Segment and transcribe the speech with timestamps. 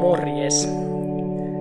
[0.00, 0.68] Morjes.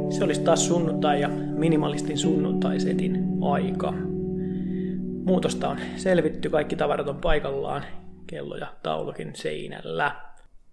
[0.10, 3.94] Se olisi taas sunnuntai ja minimalistin sunnuntaisetin aika.
[5.24, 7.86] Muutosta on selvitty, kaikki tavarat on paikallaan,
[8.28, 10.16] kello ja taulukin seinällä.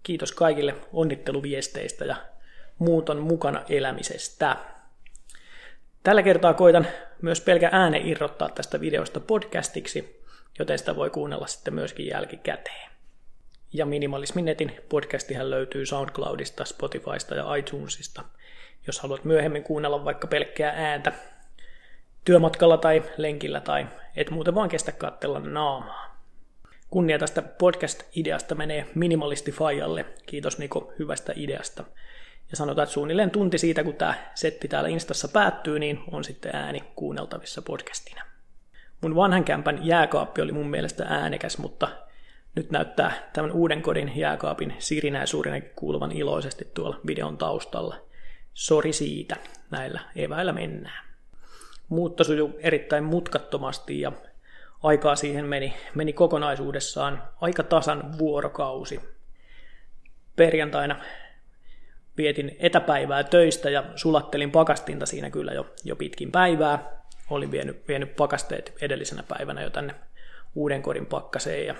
[0.03, 2.15] Kiitos kaikille onnitteluviesteistä ja
[2.79, 4.55] muuton mukana elämisestä.
[6.03, 6.87] Tällä kertaa koitan
[7.21, 10.23] myös pelkä ääne irrottaa tästä videosta podcastiksi,
[10.59, 12.96] joten sitä voi kuunnella sitten myöskin jälkikäteen.
[13.73, 18.23] Ja Minimalismin netin podcastihan löytyy SoundCloudista, Spotifysta ja iTunesista.
[18.87, 21.13] Jos haluat myöhemmin kuunnella vaikka pelkkää ääntä
[22.25, 26.17] työmatkalla tai lenkillä tai et muuten vaan kestä katsella naamaa.
[26.89, 30.05] Kunnia tästä podcast-ideasta menee minimalisti Fajalle.
[30.25, 31.83] Kiitos Niko hyvästä ideasta.
[32.51, 36.55] Ja sanotaan, että suunnilleen tunti siitä, kun tämä setti täällä Instassa päättyy, niin on sitten
[36.55, 38.23] ääni kuunneltavissa podcastina.
[39.01, 41.87] Mun vanhan kämpän jääkaappi oli mun mielestä äänekäs, mutta
[42.57, 47.95] nyt näyttää tämän uuden kodin jääkaapin sirinä ja suurinen kuuluvan iloisesti tuolla videon taustalla.
[48.53, 49.35] Sori siitä,
[49.71, 51.05] näillä eväillä mennään.
[51.89, 54.11] Muutto sujuu erittäin mutkattomasti ja
[54.83, 58.99] aikaa siihen meni, meni kokonaisuudessaan aika tasan vuorokausi.
[60.35, 60.99] Perjantaina
[62.17, 66.97] vietin etäpäivää töistä ja sulattelin pakastinta siinä kyllä jo, jo pitkin päivää.
[67.29, 69.95] Olin vienyt, vienyt pakasteet edellisenä päivänä jo tänne
[70.55, 71.75] uuden kodin pakkaseen ja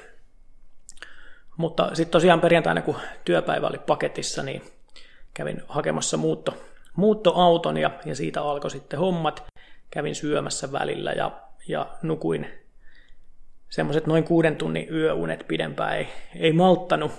[1.58, 4.61] mutta sitten tosiaan perjantaina, kun työpäivä oli paketissa, niin
[5.33, 6.58] kävin hakemassa muutto,
[6.95, 9.44] muuttoauton ja, ja siitä alkoi sitten hommat.
[9.89, 11.31] Kävin syömässä välillä ja,
[11.67, 12.47] ja nukuin
[13.69, 17.11] semmoiset noin kuuden tunnin yöunet pidempään ei, ei malttanut.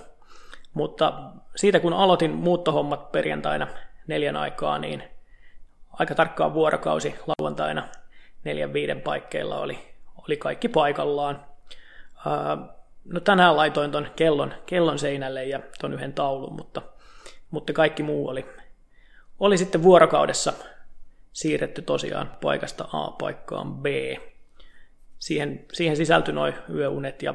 [0.73, 1.21] Mutta
[1.55, 3.67] siitä kun aloitin muuttohommat perjantaina
[4.07, 5.03] neljän aikaa, niin
[5.89, 7.83] aika tarkkaan vuorokausi lauantaina
[8.43, 9.79] neljän viiden paikkeilla oli,
[10.27, 11.45] oli kaikki paikallaan.
[13.09, 16.81] No tänään laitoin ton kellon, kellon seinälle ja ton yhden taulun, mutta,
[17.51, 18.45] mutta kaikki muu oli,
[19.39, 20.53] oli sitten vuorokaudessa
[21.33, 23.85] siirretty tosiaan paikasta A paikkaan B.
[25.19, 27.33] Siihen, siihen sisältyi noin yöunet ja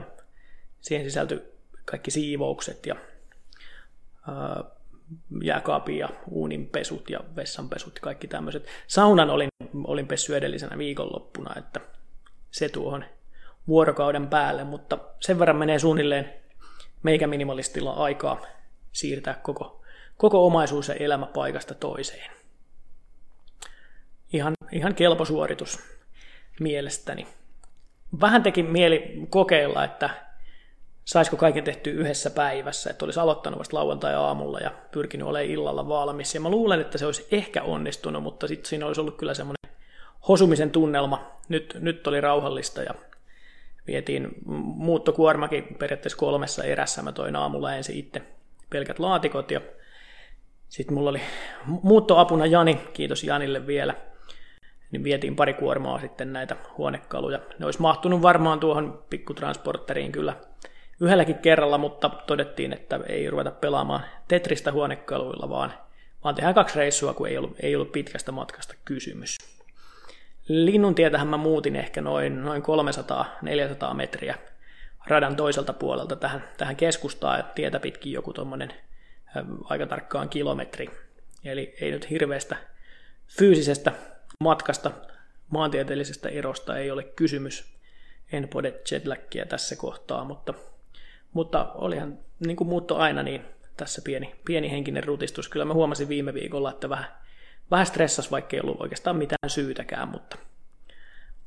[0.81, 1.43] siihen sisältyi
[1.85, 2.97] kaikki siivoukset ja
[4.29, 4.65] ää,
[5.43, 8.67] jääkaapin ja uuninpesut ja vessanpesut ja kaikki tämmöiset.
[8.87, 9.49] Saunan olin,
[9.85, 11.81] olin pessy edellisenä viikonloppuna, että
[12.51, 13.05] se tuohon
[13.69, 16.35] vuorokauden päälle, mutta sen verran menee suunnilleen
[17.03, 18.41] meikä minimalistilla aikaa
[18.93, 19.83] siirtää koko,
[20.17, 22.31] koko omaisuus ja elämä paikasta toiseen.
[24.33, 25.79] Ihan, ihan kelpo suoritus
[26.61, 27.27] mielestäni.
[28.21, 30.11] Vähän teki mieli kokeilla, että
[31.05, 36.35] saisiko kaiken tehty yhdessä päivässä, että olisi aloittanut vasta lauantai-aamulla ja pyrkinyt olemaan illalla valmis.
[36.35, 39.77] Ja mä luulen, että se olisi ehkä onnistunut, mutta sitten siinä olisi ollut kyllä semmoinen
[40.29, 41.31] hosumisen tunnelma.
[41.49, 42.95] Nyt, nyt oli rauhallista ja
[43.87, 44.29] vietiin
[44.75, 47.03] muuttokuormakin periaatteessa kolmessa erässä.
[47.03, 48.23] Mä toin aamulla ensin itse
[48.71, 49.61] pelkät laatikot ja
[50.69, 51.21] sitten mulla oli
[51.67, 53.95] muuttoapuna Jani, kiitos Janille vielä,
[54.91, 57.41] niin vietiin pari kuormaa sitten näitä huonekaluja.
[57.59, 60.37] Ne olisi mahtunut varmaan tuohon pikkutransporteriin kyllä
[61.01, 65.73] yhdelläkin kerralla, mutta todettiin, että ei ruveta pelaamaan Tetristä huonekaluilla, vaan,
[66.25, 69.54] vaan tehdään kaksi reissua, kun ei ollut, ei ollut pitkästä matkasta kysymys.
[70.49, 74.39] Linnun tietähän mä muutin ehkä noin, noin 300-400 metriä
[75.07, 78.73] radan toiselta puolelta tähän, tähän keskustaan, ja tietä pitkin joku tuommoinen
[79.65, 80.91] aika tarkkaan kilometri.
[81.45, 82.57] Eli ei nyt hirveästä
[83.39, 83.93] fyysisestä
[84.41, 84.91] matkasta,
[85.51, 87.75] maantieteellisestä erosta ei ole kysymys.
[88.33, 90.55] En pode jetlaggia tässä kohtaa, mutta,
[91.33, 93.45] mutta olihan niin kuin muutto aina, niin
[93.77, 95.49] tässä pieni, pieni henkinen rutistus.
[95.49, 97.07] Kyllä mä huomasin viime viikolla, että vähän,
[97.71, 100.39] vähän stressas, vaikka ei ollut oikeastaan mitään syytäkään, mutta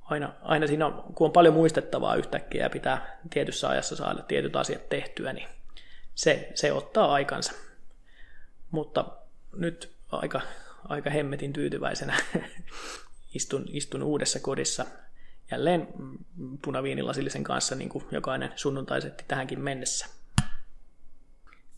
[0.01, 4.55] aina, aina siinä on, kun on paljon muistettavaa yhtäkkiä ja pitää tietyssä ajassa saada tietyt
[4.55, 5.47] asiat tehtyä, niin
[6.15, 7.53] se, se ottaa aikansa.
[8.71, 9.05] Mutta
[9.53, 10.41] nyt aika,
[10.83, 12.17] aika hemmetin tyytyväisenä
[13.35, 14.85] istun, istun uudessa kodissa
[15.51, 15.87] jälleen
[16.61, 20.05] punaviinilasillisen kanssa, niin kuin jokainen sunnuntaisetti tähänkin mennessä.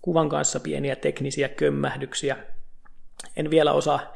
[0.02, 2.38] Kuvan kanssa pieniä teknisiä kömmähdyksiä.
[3.36, 4.14] En vielä osaa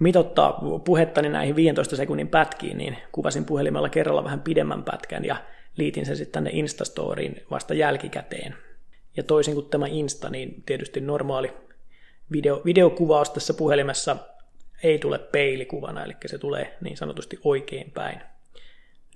[0.00, 5.36] mitottaa puhettani näihin 15 sekunnin pätkiin, niin kuvasin puhelimella kerralla vähän pidemmän pätkän ja
[5.76, 8.54] liitin sen sitten tänne Instastoriin vasta jälkikäteen.
[9.16, 11.52] Ja toisin kuin tämä Insta, niin tietysti normaali
[12.32, 14.16] video, videokuvaus tässä puhelimessa
[14.82, 18.20] ei tule peilikuvana, eli se tulee niin sanotusti oikein päin.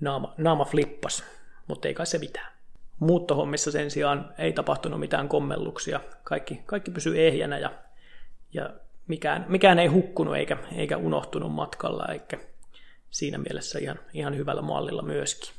[0.01, 1.23] Naama, naama flippas,
[1.67, 2.51] mutta ei kai se mitään.
[2.99, 5.99] Muuttohommissa sen sijaan ei tapahtunut mitään kommelluksia.
[6.23, 7.71] Kaikki, kaikki pysyy ehjänä ja,
[8.53, 8.69] ja
[9.07, 12.37] mikään, mikään ei hukkunut eikä, eikä unohtunut matkalla, eikä
[13.09, 15.53] siinä mielessä ihan, ihan hyvällä mallilla myöskin.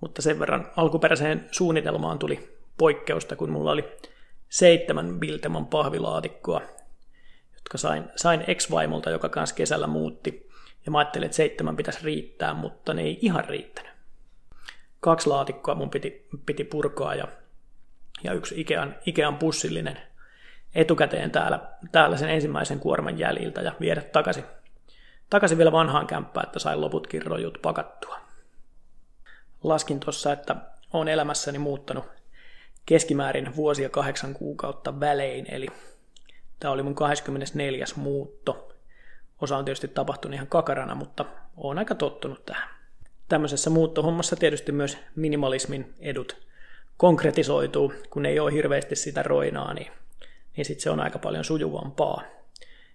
[0.00, 3.84] Mutta sen verran alkuperäiseen suunnitelmaan tuli poikkeusta, kun mulla oli
[4.48, 6.62] seitsemän Bilteman pahvilaatikkoa,
[7.54, 10.50] jotka sain, sain ex-vaimolta, joka kanssa kesällä muutti.
[10.86, 13.92] Ja mä ajattelin, että seitsemän pitäisi riittää, mutta ne ei ihan riittänyt.
[15.00, 17.28] Kaksi laatikkoa mun piti, piti purkaa ja,
[18.24, 19.98] ja yksi Ikean, Ikean pussillinen
[20.74, 21.60] etukäteen täällä,
[21.92, 24.44] täällä sen ensimmäisen kuorman jäljiltä ja viedä takaisin,
[25.30, 28.20] takaisin vielä vanhaan kämppään, että sain loputkin rojut pakattua.
[29.62, 30.56] Laskin tuossa, että
[30.92, 32.04] olen elämässäni muuttanut
[32.86, 35.66] keskimäärin vuosia kahdeksan kuukautta välein, eli
[36.60, 37.84] tämä oli mun 24.
[37.96, 38.68] muutto.
[39.40, 41.24] Osa on tietysti tapahtunut ihan kakarana, mutta
[41.56, 42.68] olen aika tottunut tähän.
[43.28, 46.36] Tämmöisessä muuttohommassa tietysti myös minimalismin edut
[46.96, 49.92] konkretisoituu, kun ei ole hirveästi sitä roinaa, niin,
[50.56, 52.22] niin sitten se on aika paljon sujuvampaa.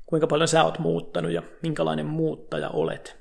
[0.05, 3.17] Kuinka paljon sä oot muuttanut ja minkälainen muuttaja olet.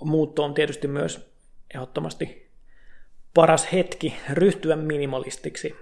[0.00, 1.30] Muutto on tietysti myös
[1.74, 2.50] ehdottomasti
[3.34, 5.74] paras hetki ryhtyä minimalistiksi.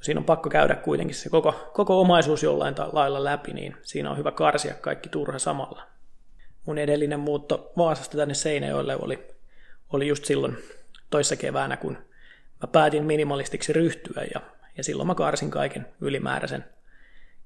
[0.00, 4.18] Siinä on pakko käydä kuitenkin se koko, koko omaisuus jollain lailla läpi, niin siinä on
[4.18, 5.82] hyvä karsia kaikki turha samalla.
[6.66, 9.28] Mun edellinen muutto Vaasasta tänne Seinäjoelle oli,
[9.92, 10.58] oli just silloin
[11.10, 11.98] toissa keväänä, kun
[12.62, 14.40] mä päätin minimalistiksi ryhtyä ja,
[14.76, 16.64] ja silloin mä karsin kaiken ylimääräisen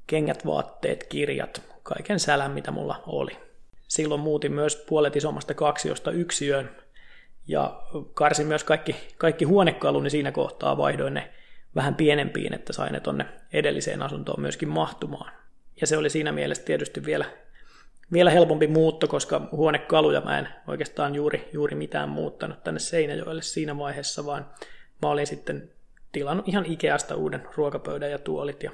[0.07, 3.37] kengät, vaatteet, kirjat, kaiken sälän, mitä mulla oli.
[3.89, 6.71] Silloin muutin myös puolet isommasta kaksiosta yksiöön
[7.49, 7.83] ja
[8.15, 11.31] karsin myös kaikki, kaikki huonekaluni siinä kohtaa, vaihdoin ne
[11.75, 15.33] vähän pienempiin, että sain ne tonne edelliseen asuntoon myöskin mahtumaan.
[15.81, 17.25] Ja se oli siinä mielessä tietysti vielä,
[18.13, 23.79] vielä helpompi muutto, koska huonekaluja mä en oikeastaan juuri, juuri mitään muuttanut tänne Seinäjoelle siinä
[23.79, 24.47] vaiheessa, vaan
[25.03, 25.71] mä olin sitten
[26.15, 28.71] tilannut ihan Ikeasta uuden ruokapöydän ja tuolit ja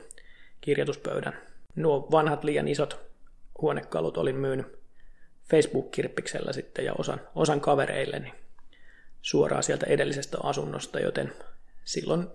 [0.61, 1.37] kirjoituspöydän.
[1.77, 3.01] Nuo vanhat liian isot
[3.61, 4.67] huonekalut olin myynyt
[5.51, 8.33] Facebook-kirppiksellä sitten ja osan, osan kavereille
[9.23, 11.33] suoraan sieltä edellisestä asunnosta, joten
[11.85, 12.27] silloin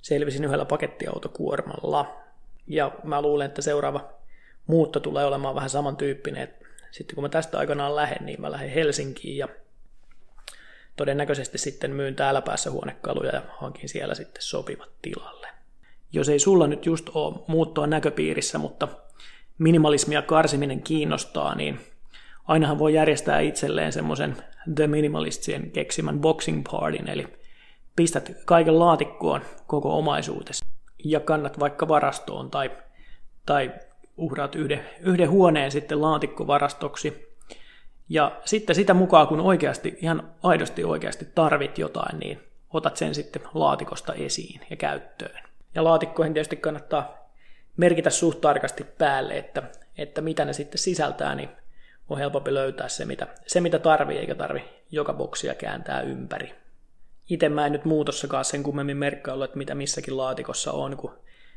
[0.00, 2.22] selvisin yhdellä pakettiautokuormalla.
[2.66, 4.12] Ja mä luulen, että seuraava
[4.66, 6.54] muutto tulee olemaan vähän samantyyppinen.
[6.90, 9.48] Sitten kun mä tästä aikanaan lähden, niin mä lähden Helsinkiin ja
[10.96, 15.48] todennäköisesti sitten myyn täällä päässä huonekaluja ja hankin siellä sitten sopivat tilalle.
[16.12, 18.88] Jos ei sulla nyt just ole muuttoa näköpiirissä, mutta
[19.58, 21.80] minimalismia karsiminen kiinnostaa, niin
[22.44, 24.36] ainahan voi järjestää itselleen semmoisen
[24.74, 27.26] The Minimalistien keksimän boxing partyn, eli
[27.96, 30.64] pistät kaiken laatikkoon koko omaisuutesi
[31.04, 32.70] ja kannat vaikka varastoon tai,
[33.46, 33.72] tai
[34.16, 37.31] uhraat yhden, yhden huoneen sitten laatikkovarastoksi.
[38.08, 42.40] Ja sitten sitä mukaan, kun oikeasti, ihan aidosti oikeasti tarvit jotain, niin
[42.70, 45.42] otat sen sitten laatikosta esiin ja käyttöön.
[45.74, 47.28] Ja laatikkoihin tietysti kannattaa
[47.76, 49.62] merkitä suht tarkasti päälle, että,
[49.98, 51.48] että mitä ne sitten sisältää, niin
[52.08, 56.62] on helpompi löytää se, mitä, se, mitä tarvii, eikä tarvi joka boksia kääntää ympäri
[57.30, 61.10] itse mä en nyt muutossakaan sen kummemmin merkkaillut, että mitä missäkin laatikossa on, kun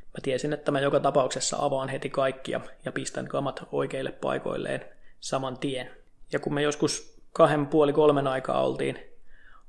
[0.03, 4.85] mä tiesin, että mä joka tapauksessa avaan heti kaikki ja, ja pistän kamat oikeille paikoilleen
[5.19, 5.89] saman tien.
[6.31, 8.99] Ja kun me joskus kahden puoli kolmen aikaa oltiin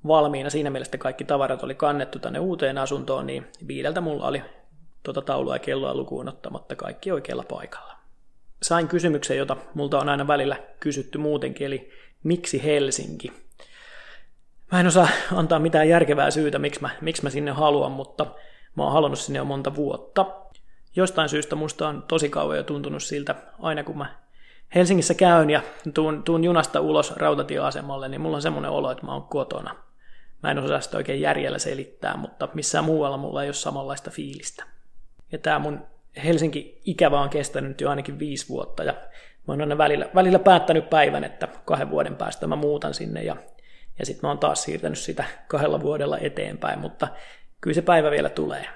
[0.06, 4.42] valmiina, siinä mielessä kaikki tavarat oli kannettu tänne uuteen asuntoon, niin viideltä mulla oli
[5.02, 7.96] tuota taulua ja kelloa lukuun ottamatta kaikki oikealla paikalla.
[8.62, 11.90] Sain kysymyksen, jota multa on aina välillä kysytty muutenkin, eli
[12.22, 13.32] miksi Helsinki?
[14.72, 18.26] Mä en osaa antaa mitään järkevää syytä, miksi mä, miksi mä sinne haluan, mutta
[18.76, 20.26] mä oon halunnut sinne jo monta vuotta.
[20.96, 24.25] Jostain syystä musta on tosi kauan jo tuntunut siltä, aina kun mä
[24.74, 25.62] Helsingissä käyn ja
[25.94, 29.76] tuun, tuun junasta ulos rautatieasemalle, niin mulla on semmoinen olo, että mä oon kotona.
[30.42, 34.64] Mä en osaa sitä oikein järjellä selittää, mutta missään muualla mulla ei ole samanlaista fiilistä.
[35.32, 35.80] Ja tää mun
[36.24, 41.24] Helsinki-ikävä on kestänyt jo ainakin viisi vuotta ja mä oon aina välillä, välillä päättänyt päivän,
[41.24, 43.36] että kahden vuoden päästä mä muutan sinne ja
[43.98, 47.08] ja sitten mä oon taas siirtänyt sitä kahdella vuodella eteenpäin, mutta
[47.60, 48.66] kyllä se päivä vielä tulee.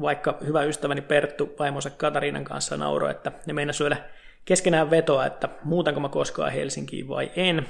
[0.00, 3.96] Vaikka hyvä ystäväni Perttu vaimonsa Katariinan kanssa nauroi, että ne meinasi syödä
[4.44, 7.68] keskenään vetoa, että muutanko mä koskaan Helsinkiin vai en.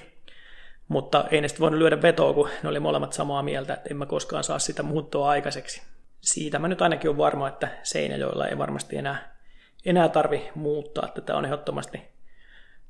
[0.89, 3.97] Mutta ei ne sitten voinut lyödä vetoa, kun ne oli molemmat samaa mieltä, että en
[3.97, 5.83] mä koskaan saa sitä muuttoa aikaiseksi.
[6.21, 9.37] Siitä mä nyt ainakin on varma, että Seinäjoella ei varmasti enää,
[9.85, 12.03] enää tarvi muuttaa, että tämä on ehdottomasti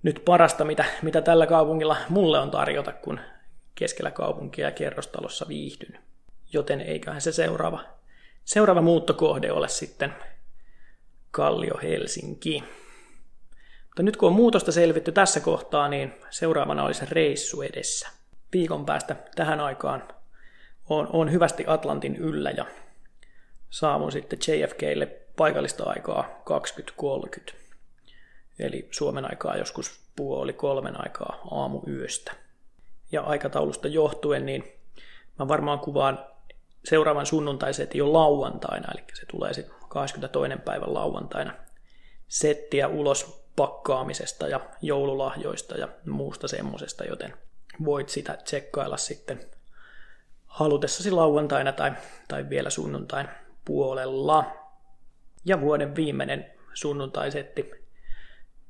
[0.02, 3.20] nyt parasta, mitä, mitä tällä kaupungilla mulle on tarjota, kun
[3.74, 5.98] keskellä kaupunkia ja kerrostalossa viihdyn.
[6.52, 7.80] Joten eiköhän se seuraava,
[8.44, 10.14] seuraava muuttokohde ole sitten
[11.30, 12.64] Kallio Helsinki.
[13.94, 18.08] Mutta nyt kun on muutosta selvitty tässä kohtaa, niin seuraavana olisi reissu edessä.
[18.52, 20.08] Viikon päästä tähän aikaan
[20.88, 22.66] on, on hyvästi Atlantin yllä ja
[23.70, 27.52] saavun sitten JFKlle paikallista aikaa 2030.
[28.58, 32.32] Eli Suomen aikaa joskus puoli kolmen aikaa aamuyöstä
[33.12, 34.64] ja aikataulusta johtuen, niin
[35.38, 36.26] mä varmaan kuvaan
[36.84, 40.56] seuraavan sunnuntaisetin jo lauantaina, eli se tulee sitten 22.
[40.64, 41.54] päivän lauantaina
[42.28, 47.34] settiä ulos pakkaamisesta ja joululahjoista ja muusta semmosesta, joten
[47.84, 49.40] voit sitä tsekkailla sitten
[50.46, 51.92] halutessasi lauantaina tai,
[52.28, 53.28] tai vielä sunnuntain
[53.64, 54.44] puolella.
[55.44, 57.70] Ja vuoden viimeinen sunnuntaisetti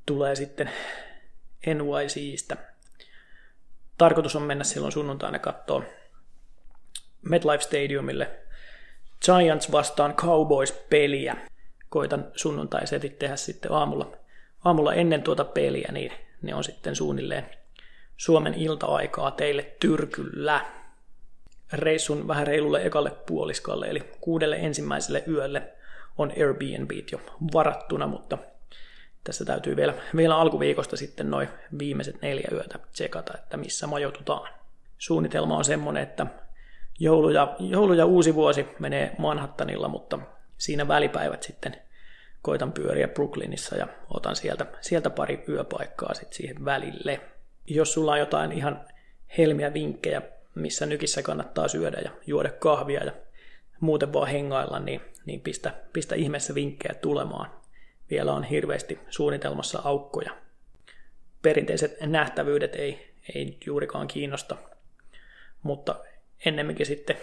[0.05, 0.71] tulee sitten
[1.65, 2.57] NYCistä.
[3.97, 5.83] Tarkoitus on mennä silloin sunnuntaina katsoa
[7.21, 8.39] MetLife Stadiumille
[9.25, 11.35] Giants vastaan Cowboys-peliä.
[11.89, 14.17] Koitan sunnuntaisetit tehdä sitten aamulla,
[14.65, 17.45] aamulla ennen tuota peliä, niin ne on sitten suunnilleen
[18.17, 20.65] Suomen ilta-aikaa teille tyrkyllä.
[21.73, 25.61] Reissun vähän reilulle ekalle puoliskalle, eli kuudelle ensimmäiselle yölle
[26.17, 27.19] on Airbnb jo
[27.53, 28.37] varattuna, mutta
[29.23, 34.49] tässä täytyy vielä, vielä alkuviikosta sitten noin viimeiset neljä yötä tsekata, että missä majoitutaan.
[34.97, 36.27] Suunnitelma on semmoinen, että
[36.99, 40.19] joulu ja, joulu ja uusi vuosi menee Manhattanilla, mutta
[40.57, 41.81] siinä välipäivät sitten
[42.45, 47.21] koitan pyöriä Brooklynissa ja otan sieltä, sieltä pari yöpaikkaa sitten siihen välille.
[47.67, 48.85] Jos sulla on jotain ihan
[49.37, 50.21] helmiä vinkkejä,
[50.55, 53.11] missä nykissä kannattaa syödä ja juoda kahvia ja
[53.79, 57.51] muuten vaan hengailla, niin, niin pistä, pistä ihmeessä vinkkejä tulemaan.
[58.09, 60.31] Vielä on hirveästi suunnitelmassa aukkoja.
[61.41, 64.55] Perinteiset nähtävyydet ei, ei juurikaan kiinnosta,
[65.63, 66.03] mutta
[66.45, 67.17] ennemminkin sitten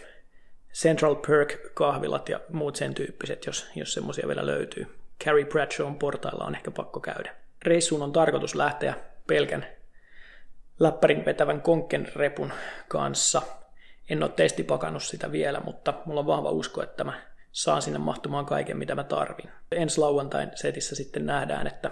[0.74, 5.01] Central Perk-kahvilat ja muut sen tyyppiset, jos, jos semmoisia vielä löytyy.
[5.24, 7.34] Carrie Bradshawn portailla on ehkä pakko käydä.
[7.64, 8.94] Reissuun on tarkoitus lähteä
[9.26, 9.66] pelkän
[10.80, 12.52] läppärin vetävän konkken-repun
[12.88, 13.42] kanssa.
[14.10, 17.12] En ole testipakannut sitä vielä, mutta mulla on vahva usko, että mä
[17.52, 19.50] saan sinne mahtumaan kaiken, mitä mä tarvin.
[19.72, 21.90] Ensi lauantain setissä sitten nähdään, että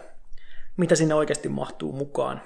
[0.76, 2.42] mitä sinne oikeasti mahtuu mukaan.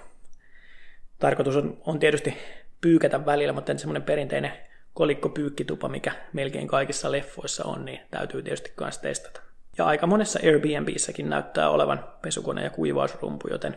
[1.18, 2.38] Tarkoitus on, on tietysti
[2.80, 4.52] pyykätä välillä, mutta en semmoinen perinteinen
[4.94, 9.40] kolikkopyykkitupa, mikä melkein kaikissa leffoissa on, niin täytyy tietysti myös testata.
[9.78, 13.76] Ja aika monessa Airbnbissäkin näyttää olevan pesukone ja kuivausrumpu, joten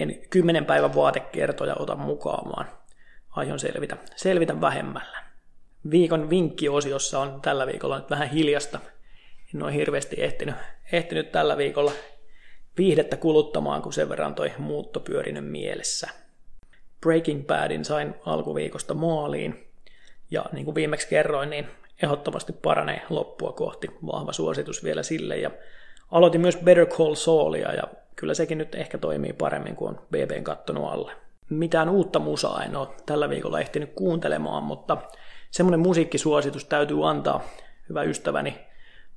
[0.00, 2.66] en kymmenen päivän vaatekertoja ota mukaan, vaan
[3.30, 5.22] aion selvitä, selvitä vähemmällä.
[5.90, 8.78] Viikon vinkkiosiossa on tällä viikolla nyt vähän hiljasta.
[9.54, 10.54] En ole hirveästi ehtinyt,
[10.92, 11.92] ehtinyt tällä viikolla
[12.78, 16.08] viihdettä kuluttamaan, kun sen verran toi muutto pyörinyt mielessä.
[17.00, 19.68] Breaking Badin sain alkuviikosta maaliin,
[20.30, 21.66] ja niin kuin viimeksi kerroin, niin
[22.02, 23.90] ehdottomasti paranee loppua kohti.
[24.06, 25.36] Vahva suositus vielä sille.
[25.36, 25.50] Ja
[26.10, 27.84] aloitin myös Better Call Saulia ja
[28.16, 31.12] kyllä sekin nyt ehkä toimii paremmin kuin on BBn kattonut alle.
[31.50, 34.96] Mitään uutta musaa en ole tällä viikolla ehtinyt kuuntelemaan, mutta
[35.50, 37.42] semmoinen musiikkisuositus täytyy antaa
[37.88, 38.58] hyvä ystäväni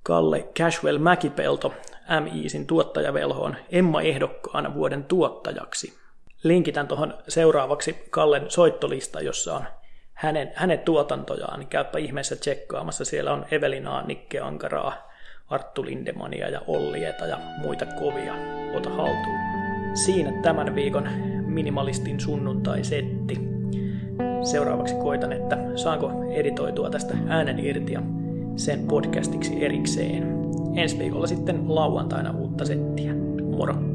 [0.04, 1.74] Kalle Cashwell Mäkipelto
[2.24, 5.98] MIisin tuottajavelhoon Emma ehdokkaana vuoden tuottajaksi.
[6.44, 9.64] Linkitän tuohon seuraavaksi Kallen soittolista, jossa on
[10.16, 13.06] hänen, hänen tuotantojaan, niin käypä ihmeessä tsekkaamassa.
[13.06, 15.12] Siellä on Evelinaa, Nikke Ankaraa,
[15.50, 18.34] Arttu Lindemania ja Ollieta ja muita kovia.
[18.74, 19.40] Ota haltuun.
[19.94, 21.10] Siinä tämän viikon
[21.46, 23.40] minimalistin sunnuntai-setti.
[24.44, 28.02] Seuraavaksi koitan, että saanko editoitua tästä äänen irti ja
[28.56, 30.36] sen podcastiksi erikseen.
[30.76, 33.14] Ensi viikolla sitten lauantaina uutta settiä.
[33.58, 33.95] Moro!